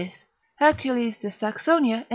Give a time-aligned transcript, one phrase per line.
[0.59, 2.07] Hercules de Saxonia in Pan.